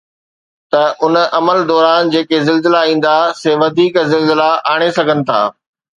ته 0.71 0.81
ان 1.07 1.13
عمل 1.37 1.59
دوران 1.71 2.09
جيڪي 2.15 2.39
زلزلا 2.47 2.81
ايندا، 2.89 3.15
سي 3.43 3.51
وڌيڪ 3.61 3.95
زلزلا 4.15 4.49
آڻي 4.73 4.89
سگهن 4.97 5.19
ٿا 5.29 5.41